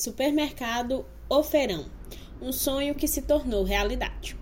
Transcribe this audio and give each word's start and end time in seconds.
Supermercado 0.00 1.04
ou 1.28 1.42
Feirão 1.44 1.84
um 2.40 2.52
sonho 2.52 2.94
que 2.94 3.06
se 3.06 3.20
tornou 3.20 3.62
realidade. 3.62 4.34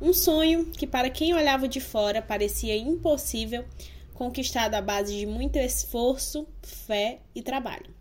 Um 0.00 0.12
sonho 0.12 0.66
que, 0.66 0.86
para 0.88 1.08
quem 1.08 1.32
olhava 1.32 1.68
de 1.68 1.80
fora, 1.80 2.20
parecia 2.20 2.76
impossível, 2.76 3.64
conquistado 4.12 4.74
à 4.74 4.80
base 4.80 5.16
de 5.16 5.24
muito 5.24 5.56
esforço, 5.56 6.48
fé 6.60 7.20
e 7.32 7.40
trabalho. 7.40 7.94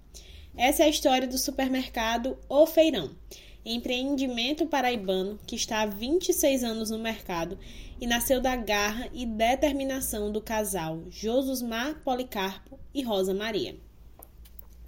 Essa 0.58 0.82
é 0.82 0.86
a 0.88 0.90
história 0.90 1.28
do 1.28 1.38
supermercado 1.38 2.36
O 2.50 2.66
Feirão, 2.66 3.12
empreendimento 3.64 4.66
paraibano 4.66 5.40
que 5.46 5.56
está 5.56 5.82
há 5.82 5.86
26 5.86 6.64
anos 6.64 6.90
no 6.90 6.98
mercado 6.98 7.60
e 8.00 8.08
nasceu 8.08 8.42
da 8.42 8.56
garra 8.56 9.08
e 9.14 9.24
determinação 9.24 10.32
do 10.32 10.42
casal 10.42 11.04
Josusmar 11.12 12.02
Policarpo 12.04 12.80
e 12.92 13.04
Rosa 13.04 13.36
Maria. 13.36 13.78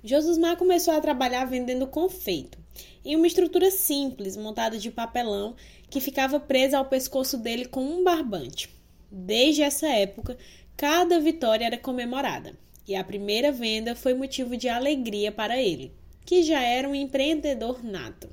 Josusmar 0.05 0.57
começou 0.57 0.93
a 0.93 0.99
trabalhar 0.99 1.45
vendendo 1.45 1.87
confeito, 1.87 2.57
em 3.05 3.15
uma 3.15 3.25
estrutura 3.25 3.71
simples, 3.71 4.35
montada 4.35 4.77
de 4.77 4.91
papelão, 4.91 5.55
que 5.89 6.01
ficava 6.01 6.41
presa 6.41 6.77
ao 6.77 6.85
pescoço 6.85 7.37
dele 7.37 7.63
com 7.63 7.81
um 7.81 8.03
barbante. 8.03 8.69
Desde 9.09 9.61
essa 9.61 9.87
época, 9.87 10.37
cada 10.75 11.21
vitória 11.21 11.65
era 11.65 11.77
comemorada, 11.77 12.53
e 12.85 12.95
a 12.95 13.03
primeira 13.03 13.49
venda 13.49 13.95
foi 13.95 14.13
motivo 14.13 14.57
de 14.57 14.67
alegria 14.67 15.31
para 15.31 15.61
ele, 15.61 15.93
que 16.25 16.43
já 16.43 16.61
era 16.61 16.89
um 16.89 16.93
empreendedor 16.93 17.81
nato. 17.81 18.27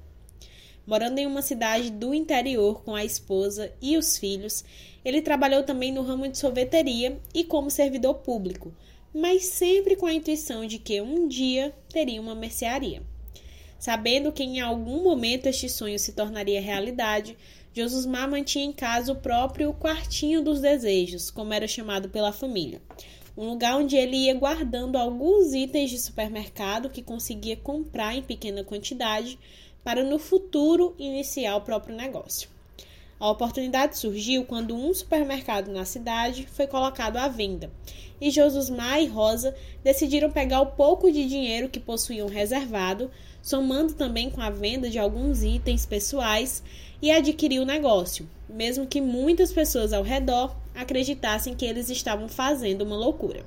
Morando 0.84 1.18
em 1.20 1.26
uma 1.26 1.40
cidade 1.40 1.88
do 1.88 2.12
interior 2.12 2.82
com 2.82 2.96
a 2.96 3.04
esposa 3.04 3.72
e 3.80 3.96
os 3.96 4.18
filhos, 4.18 4.64
ele 5.04 5.22
trabalhou 5.22 5.62
também 5.62 5.92
no 5.92 6.02
ramo 6.02 6.26
de 6.26 6.36
sorveteria 6.36 7.20
e 7.32 7.44
como 7.44 7.70
servidor 7.70 8.14
público, 8.14 8.74
mas 9.14 9.44
sempre 9.44 9.96
com 9.96 10.06
a 10.06 10.14
intuição 10.14 10.66
de 10.66 10.78
que 10.78 11.00
um 11.00 11.26
dia 11.26 11.74
teria 11.88 12.20
uma 12.20 12.34
mercearia. 12.34 13.02
Sabendo 13.78 14.32
que 14.32 14.42
em 14.42 14.60
algum 14.60 15.02
momento 15.02 15.46
este 15.46 15.68
sonho 15.68 15.98
se 15.98 16.12
tornaria 16.12 16.60
realidade, 16.60 17.36
Josusmar 17.72 18.28
mantinha 18.28 18.64
em 18.64 18.72
casa 18.72 19.12
o 19.12 19.16
próprio 19.16 19.72
quartinho 19.72 20.42
dos 20.42 20.60
desejos, 20.60 21.30
como 21.30 21.52
era 21.52 21.68
chamado 21.68 22.08
pela 22.08 22.32
família. 22.32 22.82
Um 23.36 23.48
lugar 23.48 23.76
onde 23.76 23.96
ele 23.96 24.16
ia 24.16 24.34
guardando 24.34 24.96
alguns 24.96 25.54
itens 25.54 25.90
de 25.90 25.98
supermercado 25.98 26.90
que 26.90 27.00
conseguia 27.00 27.56
comprar 27.56 28.16
em 28.16 28.22
pequena 28.22 28.64
quantidade 28.64 29.38
para 29.84 30.02
no 30.02 30.18
futuro 30.18 30.96
iniciar 30.98 31.56
o 31.56 31.60
próprio 31.60 31.94
negócio. 31.94 32.50
A 33.20 33.30
oportunidade 33.30 33.98
surgiu 33.98 34.44
quando 34.46 34.74
um 34.74 34.94
supermercado 34.94 35.70
na 35.70 35.84
cidade 35.84 36.48
foi 36.50 36.66
colocado 36.66 37.18
à 37.18 37.28
venda 37.28 37.70
e 38.20 38.30
Josusmar 38.30 39.00
e 39.00 39.06
Rosa 39.06 39.54
decidiram 39.82 40.30
pegar 40.30 40.60
o 40.60 40.72
pouco 40.72 41.10
de 41.10 41.26
dinheiro 41.26 41.68
que 41.68 41.80
possuíam 41.80 42.28
reservado, 42.28 43.10
somando 43.42 43.94
também 43.94 44.30
com 44.30 44.40
a 44.40 44.50
venda 44.50 44.90
de 44.90 44.98
alguns 44.98 45.42
itens 45.42 45.86
pessoais 45.86 46.62
e 47.00 47.10
adquirir 47.10 47.60
o 47.60 47.66
negócio, 47.66 48.28
mesmo 48.48 48.86
que 48.86 49.00
muitas 49.00 49.52
pessoas 49.52 49.92
ao 49.92 50.02
redor 50.02 50.54
acreditassem 50.74 51.54
que 51.54 51.64
eles 51.64 51.88
estavam 51.88 52.28
fazendo 52.28 52.82
uma 52.82 52.96
loucura. 52.96 53.44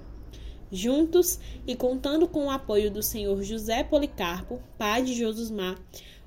Juntos 0.72 1.40
e 1.68 1.76
contando 1.76 2.28
com 2.28 2.46
o 2.46 2.52
apoio 2.52 2.90
do 2.90 3.04
senhor 3.04 3.44
José 3.44 3.84
Policarpo, 3.84 4.60
pai 4.76 5.04
de 5.04 5.14
Josusmar, 5.14 5.80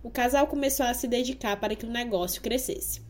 o 0.05 0.11
casal 0.11 0.47
começou 0.47 0.87
a 0.87 0.95
se 0.95 1.09
dedicar 1.09 1.59
para 1.59 1.75
que 1.75 1.85
o 1.85 1.91
negócio 1.91 2.41
crescesse. 2.41 3.06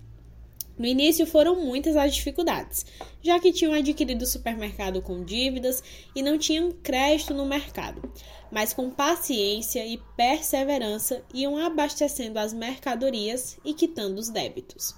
No 0.79 0.87
início 0.87 1.27
foram 1.27 1.57
muitas 1.57 1.97
as 1.97 2.15
dificuldades, 2.15 2.85
já 3.23 3.41
que 3.41 3.53
tinham 3.53 3.73
adquirido 3.73 4.23
o 4.23 4.27
supermercado 4.27 5.01
com 5.01 5.25
dívidas 5.25 5.83
e 6.15 6.23
não 6.23 6.37
tinham 6.37 6.71
crédito 6.71 7.33
no 7.33 7.47
mercado, 7.47 8.03
mas 8.51 8.75
com 8.75 8.91
paciência 8.91 9.87
e 9.87 9.99
perseverança 10.17 11.23
iam 11.33 11.57
abastecendo 11.57 12.39
as 12.39 12.53
mercadorias 12.53 13.59
e 13.65 13.73
quitando 13.73 14.19
os 14.19 14.29
débitos. 14.29 14.95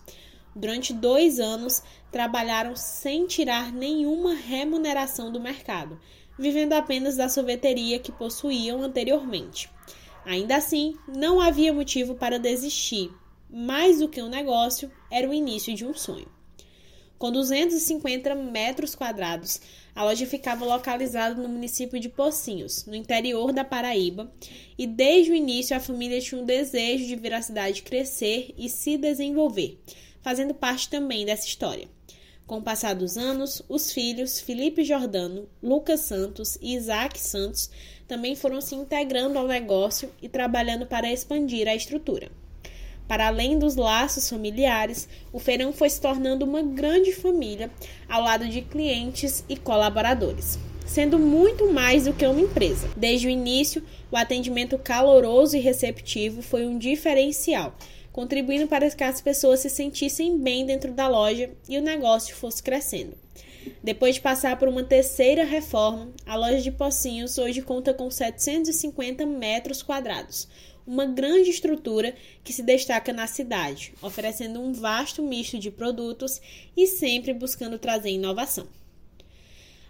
Durante 0.55 0.93
dois 0.93 1.39
anos, 1.39 1.81
trabalharam 2.11 2.75
sem 2.75 3.27
tirar 3.27 3.73
nenhuma 3.73 4.35
remuneração 4.35 5.31
do 5.31 5.41
mercado, 5.41 6.01
vivendo 6.37 6.73
apenas 6.73 7.17
da 7.17 7.29
sorveteria 7.29 8.01
que 8.01 8.11
possuíam 8.11 8.83
anteriormente. 8.83 9.71
Ainda 10.25 10.57
assim, 10.57 10.97
não 11.07 11.41
havia 11.41 11.73
motivo 11.73 12.17
para 12.17 12.39
desistir, 12.39 13.11
mais 13.51 13.99
do 13.99 14.09
que 14.09 14.23
um 14.23 14.29
negócio, 14.29 14.91
era 15.11 15.29
o 15.29 15.35
início 15.35 15.75
de 15.75 15.85
um 15.85 15.95
sonho. 15.95 16.29
Com 17.19 17.33
250 17.33 18.35
metros 18.37 18.95
quadrados, 18.95 19.61
a 19.93 20.05
loja 20.05 20.25
ficava 20.25 20.65
localizada 20.65 21.35
no 21.35 21.49
município 21.49 21.99
de 21.99 22.09
Pocinhos, 22.09 22.87
no 22.87 22.95
interior 22.95 23.53
da 23.53 23.65
Paraíba, 23.65 24.33
e 24.79 24.87
desde 24.87 25.33
o 25.33 25.35
início 25.35 25.77
a 25.77 25.81
família 25.81 26.21
tinha 26.21 26.41
um 26.41 26.45
desejo 26.45 27.07
de 27.07 27.17
ver 27.17 27.35
a 27.35 27.43
cidade 27.43 27.83
crescer 27.83 28.55
e 28.57 28.69
se 28.69 28.97
desenvolver, 28.97 29.81
fazendo 30.23 30.55
parte 30.55 30.89
também 30.89 31.27
dessa 31.27 31.49
história. 31.49 31.89
Com 32.47 32.59
o 32.59 32.63
passar 32.63 32.95
dos 32.95 33.19
anos, 33.19 33.61
os 33.69 33.93
filhos 33.93 34.39
Felipe 34.39 34.85
Jordano, 34.85 35.49
Lucas 35.61 36.03
Santos 36.03 36.57
e 36.63 36.75
Isaac 36.77 37.21
Santos 37.21 37.69
também 38.07 38.37
foram 38.37 38.61
se 38.61 38.77
integrando 38.77 39.39
ao 39.39 39.49
negócio 39.49 40.11
e 40.23 40.29
trabalhando 40.29 40.87
para 40.87 41.13
expandir 41.13 41.67
a 41.67 41.75
estrutura. 41.75 42.31
Para 43.09 43.29
além 43.29 43.59
dos 43.59 43.75
laços 43.75 44.29
familiares, 44.29 45.09
o 45.33 45.39
feirão 45.39 45.73
foi 45.73 45.89
se 45.89 45.99
tornando 45.99 46.45
uma 46.45 46.63
grande 46.63 47.11
família 47.11 47.71
ao 48.07 48.23
lado 48.23 48.47
de 48.47 48.61
clientes 48.61 49.43
e 49.49 49.57
colaboradores, 49.57 50.59
sendo 50.87 51.19
muito 51.19 51.73
mais 51.73 52.05
do 52.05 52.13
que 52.13 52.27
uma 52.27 52.41
empresa. 52.41 52.87
Desde 52.95 53.27
o 53.27 53.31
início, 53.31 53.83
o 54.13 54.17
atendimento 54.17 54.79
caloroso 54.79 55.57
e 55.57 55.61
receptivo 55.61 56.43
foi 56.43 56.67
um 56.67 56.77
diferencial, 56.77 57.75
contribuindo 58.13 58.69
para 58.69 58.91
que 58.91 59.05
as 59.05 59.23
pessoas 59.23 59.61
se 59.61 59.71
sentissem 59.71 60.39
bem 60.39 60.67
dentro 60.67 60.93
da 60.93 61.09
loja 61.09 61.49
e 61.67 61.79
o 61.79 61.83
negócio 61.83 62.37
fosse 62.37 62.63
crescendo. 62.63 63.17
Depois 63.83 64.17
de 64.17 64.21
passar 64.21 64.59
por 64.59 64.69
uma 64.69 64.83
terceira 64.83 65.45
reforma, 65.45 66.09
a 66.27 66.37
loja 66.37 66.61
de 66.61 66.71
Pocinhos 66.71 67.39
hoje 67.39 67.63
conta 67.63 67.93
com 67.93 68.11
750 68.11 69.25
metros 69.27 69.83
quadrados, 69.83 70.49
uma 70.89 71.05
grande 71.05 71.51
estrutura 71.51 72.15
que 72.43 72.51
se 72.51 72.63
destaca 72.63 73.13
na 73.13 73.27
cidade, 73.27 73.93
oferecendo 74.01 74.59
um 74.59 74.73
vasto 74.73 75.23
misto 75.23 75.59
de 75.59 75.71
produtos 75.71 76.41
e 76.75 76.87
sempre 76.87 77.35
buscando 77.35 77.79
trazer 77.79 78.09
inovação. 78.09 78.67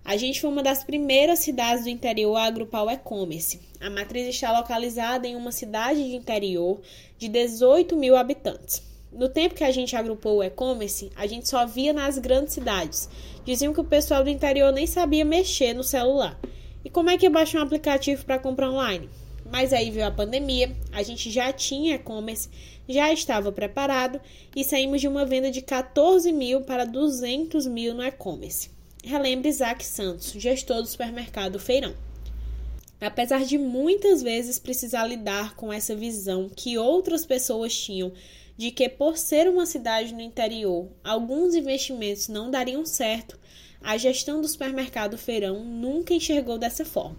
A 0.05 0.17
gente 0.17 0.41
foi 0.41 0.51
uma 0.51 0.63
das 0.63 0.83
primeiras 0.83 1.39
cidades 1.39 1.85
do 1.85 1.91
interior 1.91 2.35
a 2.35 2.45
agrupar 2.45 2.85
o 2.85 2.91
e-commerce. 2.91 3.61
A 3.81 3.89
matriz 3.89 4.27
está 4.27 4.51
localizada 4.51 5.29
em 5.29 5.37
uma 5.37 5.53
cidade 5.53 6.03
de 6.03 6.17
interior 6.17 6.81
de 7.17 7.29
18 7.29 7.95
mil 7.95 8.17
habitantes. 8.17 8.83
No 9.13 9.29
tempo 9.29 9.55
que 9.55 9.65
a 9.65 9.71
gente 9.71 9.95
agrupou 9.95 10.39
o 10.39 10.43
e-commerce, 10.43 11.13
a 11.15 11.29
gente 11.29 11.49
só 11.49 11.65
via 11.65 11.93
nas 11.93 12.19
grandes 12.19 12.55
cidades. 12.55 13.09
Diziam 13.45 13.73
que 13.73 13.81
o 13.81 13.85
pessoal 13.85 14.25
do 14.25 14.31
interior 14.31 14.73
nem 14.73 14.87
sabia 14.87 15.25
mexer 15.25 15.75
no 15.75 15.85
celular. 15.85 16.37
E 16.85 16.91
como 16.91 17.11
é 17.11 17.17
que 17.17 17.29
baixa 17.29 17.59
um 17.59 17.63
aplicativo 17.63 18.25
para 18.25 18.39
comprar 18.39 18.71
online? 18.71 19.09
Mas 19.51 19.73
aí 19.73 19.91
veio 19.91 20.07
a 20.07 20.11
pandemia, 20.11 20.77
a 20.93 21.03
gente 21.03 21.31
já 21.31 21.53
tinha 21.53 21.95
e-commerce, 21.95 22.49
já 22.89 23.13
estava 23.13 23.51
preparado 23.51 24.21
e 24.55 24.63
saímos 24.63 25.01
de 25.01 25.09
uma 25.09 25.25
venda 25.25 25.51
de 25.51 25.63
14 25.63 26.31
mil 26.33 26.63
para 26.63 26.85
200 26.85 27.67
mil 27.67 27.95
no 27.95 28.03
e-commerce. 28.03 28.71
Relembre 29.03 29.49
Isaac 29.49 29.85
Santos, 29.85 30.33
gestor 30.33 30.83
do 30.83 30.87
supermercado 30.87 31.59
Feirão. 31.59 31.95
Apesar 33.01 33.45
de 33.45 33.57
muitas 33.57 34.23
vezes 34.23 34.59
precisar 34.59 35.07
lidar 35.07 35.55
com 35.55 35.73
essa 35.73 35.95
visão 35.95 36.49
que 36.49 36.77
outras 36.77 37.25
pessoas 37.25 37.77
tinham 37.77 38.13
de 38.57 38.73
que, 38.73 38.89
por 38.89 39.17
ser 39.17 39.49
uma 39.49 39.67
cidade 39.67 40.13
no 40.13 40.21
interior, 40.21 40.89
alguns 41.05 41.55
investimentos 41.55 42.27
não 42.27 42.51
dariam 42.51 42.85
certo, 42.85 43.39
a 43.81 43.97
gestão 43.97 44.41
do 44.41 44.49
supermercado 44.49 45.17
Feirão 45.17 45.63
nunca 45.65 46.13
enxergou 46.13 46.59
dessa 46.59 46.85
forma. 46.85 47.19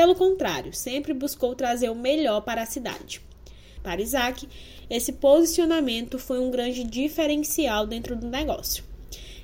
Pelo 0.00 0.14
contrário, 0.14 0.72
sempre 0.72 1.12
buscou 1.12 1.54
trazer 1.54 1.90
o 1.90 1.94
melhor 1.94 2.40
para 2.40 2.62
a 2.62 2.66
cidade. 2.66 3.20
Para 3.82 4.00
Isaac, 4.00 4.48
esse 4.88 5.12
posicionamento 5.12 6.18
foi 6.18 6.40
um 6.40 6.50
grande 6.50 6.84
diferencial 6.84 7.86
dentro 7.86 8.16
do 8.16 8.26
negócio. 8.26 8.82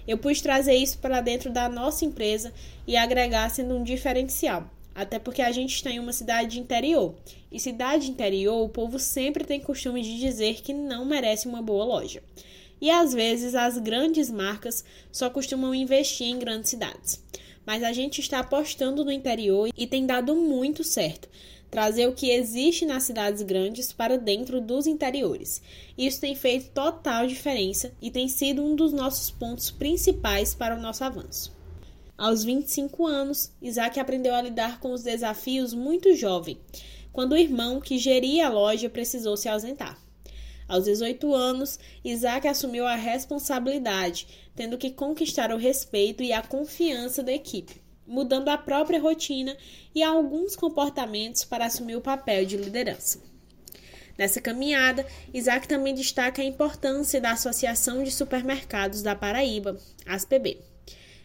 Eu 0.08 0.16
pude 0.16 0.42
trazer 0.42 0.72
isso 0.72 0.96
para 0.96 1.20
dentro 1.20 1.50
da 1.50 1.68
nossa 1.68 2.06
empresa 2.06 2.54
e 2.86 2.96
agregar 2.96 3.50
sendo 3.50 3.76
um 3.76 3.84
diferencial, 3.84 4.70
até 4.94 5.18
porque 5.18 5.42
a 5.42 5.52
gente 5.52 5.74
está 5.74 5.90
em 5.90 5.98
uma 5.98 6.14
cidade 6.14 6.58
interior. 6.58 7.14
E 7.52 7.60
cidade 7.60 8.10
interior, 8.10 8.64
o 8.64 8.70
povo 8.70 8.98
sempre 8.98 9.44
tem 9.44 9.60
costume 9.60 10.00
de 10.00 10.18
dizer 10.18 10.62
que 10.62 10.72
não 10.72 11.04
merece 11.04 11.46
uma 11.46 11.60
boa 11.60 11.84
loja. 11.84 12.22
E 12.80 12.90
às 12.90 13.12
vezes 13.12 13.54
as 13.54 13.76
grandes 13.76 14.30
marcas 14.30 14.82
só 15.12 15.28
costumam 15.28 15.74
investir 15.74 16.28
em 16.28 16.38
grandes 16.38 16.70
cidades 16.70 17.22
mas 17.66 17.82
a 17.82 17.92
gente 17.92 18.20
está 18.20 18.38
apostando 18.38 19.04
no 19.04 19.10
interior 19.10 19.68
e 19.76 19.86
tem 19.86 20.06
dado 20.06 20.34
muito 20.36 20.84
certo. 20.84 21.28
Trazer 21.70 22.06
o 22.06 22.14
que 22.14 22.30
existe 22.30 22.86
nas 22.86 23.02
cidades 23.02 23.42
grandes 23.42 23.92
para 23.92 24.16
dentro 24.16 24.60
dos 24.60 24.86
interiores. 24.86 25.60
Isso 25.98 26.20
tem 26.20 26.36
feito 26.36 26.70
total 26.70 27.26
diferença 27.26 27.92
e 28.00 28.10
tem 28.10 28.28
sido 28.28 28.64
um 28.64 28.76
dos 28.76 28.92
nossos 28.92 29.30
pontos 29.30 29.70
principais 29.70 30.54
para 30.54 30.76
o 30.76 30.80
nosso 30.80 31.02
avanço. 31.02 31.54
Aos 32.16 32.44
25 32.44 33.04
anos, 33.04 33.52
Isaac 33.60 33.98
aprendeu 33.98 34.34
a 34.34 34.40
lidar 34.40 34.80
com 34.80 34.92
os 34.92 35.02
desafios 35.02 35.74
muito 35.74 36.14
jovem 36.14 36.56
quando 37.16 37.32
o 37.32 37.38
irmão 37.38 37.80
que 37.80 37.96
geria 37.96 38.46
a 38.46 38.50
loja 38.50 38.90
precisou 38.90 39.38
se 39.38 39.48
ausentar. 39.48 40.05
Aos 40.68 40.84
18 40.84 41.32
anos, 41.32 41.78
Isaac 42.04 42.48
assumiu 42.48 42.86
a 42.86 42.96
responsabilidade, 42.96 44.26
tendo 44.54 44.76
que 44.76 44.90
conquistar 44.90 45.52
o 45.52 45.56
respeito 45.56 46.22
e 46.22 46.32
a 46.32 46.42
confiança 46.42 47.22
da 47.22 47.32
equipe, 47.32 47.80
mudando 48.06 48.48
a 48.48 48.58
própria 48.58 49.00
rotina 49.00 49.56
e 49.94 50.02
alguns 50.02 50.56
comportamentos 50.56 51.44
para 51.44 51.66
assumir 51.66 51.94
o 51.96 52.00
papel 52.00 52.44
de 52.44 52.56
liderança. 52.56 53.20
Nessa 54.18 54.40
caminhada, 54.40 55.06
Isaac 55.32 55.68
também 55.68 55.94
destaca 55.94 56.40
a 56.40 56.44
importância 56.44 57.20
da 57.20 57.32
Associação 57.32 58.02
de 58.02 58.10
Supermercados 58.10 59.02
da 59.02 59.14
Paraíba, 59.14 59.78
ASPB. 60.06 60.58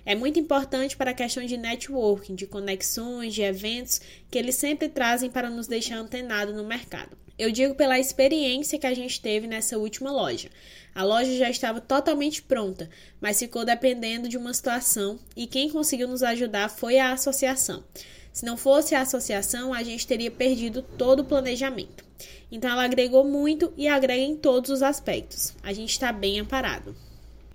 É 0.06 0.14
muito 0.14 0.40
importante 0.40 0.98
para 0.98 1.12
a 1.12 1.16
questão 1.16 1.46
de 1.46 1.58
networking, 1.58 2.36
de 2.36 2.48
conexões, 2.48 3.34
de 3.34 3.44
eventos 3.44 4.02
que 4.30 4.38
eles 4.38 4.56
sempre 4.56 4.90
trazem 4.90 5.30
para 5.30 5.50
nos 5.50 5.68
deixar 5.68 5.98
antenado 5.98 6.54
no 6.54 6.64
mercado. 6.64 7.21
Eu 7.42 7.52
digo 7.52 7.74
pela 7.74 7.98
experiência 7.98 8.78
que 8.78 8.86
a 8.86 8.94
gente 8.94 9.20
teve 9.20 9.48
nessa 9.48 9.76
última 9.76 10.12
loja. 10.12 10.48
A 10.94 11.04
loja 11.04 11.36
já 11.36 11.50
estava 11.50 11.82
totalmente 11.82 12.40
pronta, 12.40 12.88
mas 13.20 13.40
ficou 13.40 13.66
dependendo 13.66 14.30
de 14.30 14.38
uma 14.38 14.54
situação 14.54 15.18
e 15.36 15.48
quem 15.48 15.68
conseguiu 15.68 16.08
nos 16.08 16.22
ajudar 16.22 16.70
foi 16.70 17.00
a 17.00 17.14
associação. 17.14 17.84
Se 18.32 18.46
não 18.46 18.56
fosse 18.56 18.94
a 18.94 19.02
associação, 19.02 19.74
a 19.74 19.82
gente 19.82 20.06
teria 20.06 20.30
perdido 20.30 20.84
todo 20.84 21.22
o 21.22 21.26
planejamento. 21.26 22.06
Então 22.52 22.70
ela 22.70 22.84
agregou 22.84 23.24
muito 23.24 23.74
e 23.76 23.88
agrega 23.88 24.22
em 24.22 24.36
todos 24.36 24.70
os 24.70 24.84
aspectos. 24.84 25.56
A 25.64 25.74
gente 25.74 25.90
está 25.90 26.14
bem 26.14 26.40
amparado. 26.40 26.96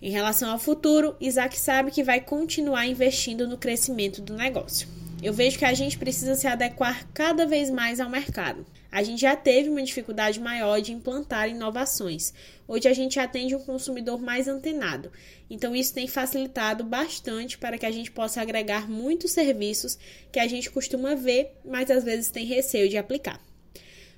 Em 0.02 0.10
relação 0.10 0.50
ao 0.50 0.58
futuro, 0.58 1.14
Isaac 1.20 1.56
sabe 1.56 1.92
que 1.92 2.02
vai 2.02 2.20
continuar 2.20 2.88
investindo 2.88 3.46
no 3.46 3.56
crescimento 3.56 4.20
do 4.20 4.34
negócio. 4.34 5.05
Eu 5.22 5.32
vejo 5.32 5.58
que 5.58 5.64
a 5.64 5.72
gente 5.72 5.96
precisa 5.96 6.34
se 6.34 6.46
adequar 6.46 7.08
cada 7.14 7.46
vez 7.46 7.70
mais 7.70 8.00
ao 8.00 8.10
mercado. 8.10 8.66
A 8.92 9.02
gente 9.02 9.22
já 9.22 9.34
teve 9.34 9.70
uma 9.70 9.82
dificuldade 9.82 10.38
maior 10.38 10.80
de 10.80 10.92
implantar 10.92 11.48
inovações. 11.48 12.34
Hoje 12.68 12.86
a 12.86 12.92
gente 12.92 13.18
atende 13.18 13.54
um 13.54 13.60
consumidor 13.60 14.20
mais 14.20 14.46
antenado. 14.46 15.10
Então 15.48 15.74
isso 15.74 15.94
tem 15.94 16.06
facilitado 16.06 16.84
bastante 16.84 17.56
para 17.56 17.78
que 17.78 17.86
a 17.86 17.90
gente 17.90 18.10
possa 18.10 18.42
agregar 18.42 18.90
muitos 18.90 19.32
serviços 19.32 19.98
que 20.30 20.38
a 20.38 20.46
gente 20.46 20.70
costuma 20.70 21.14
ver, 21.14 21.52
mas 21.64 21.90
às 21.90 22.04
vezes 22.04 22.30
tem 22.30 22.44
receio 22.44 22.88
de 22.88 22.98
aplicar. 22.98 23.40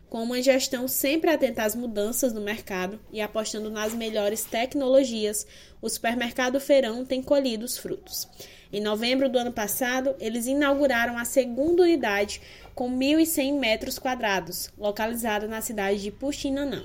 Com 0.09 0.23
uma 0.23 0.41
gestão 0.41 0.89
sempre 0.89 1.29
atenta 1.29 1.65
às 1.65 1.75
mudanças 1.75 2.33
no 2.33 2.41
mercado 2.41 2.99
e 3.13 3.21
apostando 3.21 3.69
nas 3.69 3.93
melhores 3.93 4.43
tecnologias, 4.43 5.47
o 5.83 5.89
supermercado 5.89 6.59
Feirão 6.59 7.05
tem 7.05 7.23
colhido 7.23 7.67
os 7.67 7.77
frutos. 7.77 8.27
Em 8.73 8.81
novembro 8.81 9.29
do 9.29 9.39
ano 9.39 9.53
passado, 9.53 10.15
eles 10.19 10.47
inauguraram 10.47 11.19
a 11.19 11.27
segunda 11.27 11.83
unidade 11.83 12.41
com 12.75 12.91
1.100 12.91 13.59
metros 13.59 13.99
quadrados, 13.99 14.71
localizada 14.79 15.47
na 15.47 15.61
cidade 15.61 16.01
de 16.01 16.11
Puxinanã, 16.11 16.83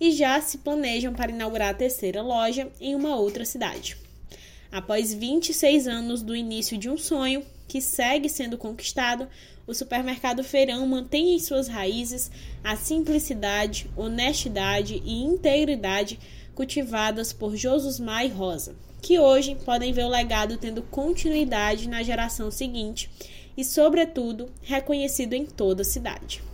e 0.00 0.12
já 0.12 0.40
se 0.40 0.58
planejam 0.58 1.12
para 1.12 1.32
inaugurar 1.32 1.70
a 1.70 1.74
terceira 1.74 2.22
loja 2.22 2.70
em 2.80 2.94
uma 2.94 3.16
outra 3.16 3.44
cidade. 3.44 3.96
Após 4.70 5.12
26 5.12 5.88
anos 5.88 6.22
do 6.22 6.34
início 6.34 6.78
de 6.78 6.88
um 6.88 6.96
sonho 6.96 7.44
que 7.72 7.80
segue 7.80 8.28
sendo 8.28 8.58
conquistado, 8.58 9.26
o 9.66 9.72
supermercado 9.72 10.44
Feirão 10.44 10.86
mantém 10.86 11.34
em 11.34 11.38
suas 11.38 11.68
raízes 11.68 12.30
a 12.62 12.76
simplicidade, 12.76 13.90
honestidade 13.96 15.00
e 15.02 15.22
integridade 15.22 16.20
cultivadas 16.54 17.32
por 17.32 17.56
Josusmar 17.56 18.26
e 18.26 18.28
Rosa, 18.28 18.76
que 19.00 19.18
hoje 19.18 19.56
podem 19.64 19.90
ver 19.90 20.04
o 20.04 20.10
legado 20.10 20.58
tendo 20.58 20.82
continuidade 20.82 21.88
na 21.88 22.02
geração 22.02 22.50
seguinte 22.50 23.08
e, 23.56 23.64
sobretudo, 23.64 24.50
reconhecido 24.60 25.32
em 25.32 25.46
toda 25.46 25.80
a 25.80 25.86
cidade. 25.86 26.51